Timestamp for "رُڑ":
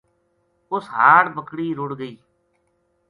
1.77-1.89